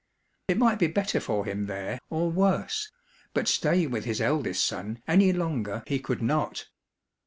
It 0.47 0.57
might 0.57 0.79
be 0.79 0.87
better 0.87 1.19
for 1.19 1.45
him 1.45 1.67
there 1.67 1.99
or 2.09 2.31
worse, 2.31 2.89
but 3.35 3.47
stay 3.47 3.85
with 3.85 4.05
his 4.05 4.19
eldest 4.19 4.65
son 4.65 5.03
any 5.07 5.31
longer 5.31 5.83
he 5.85 5.99
could 5.99 6.23
not. 6.23 6.65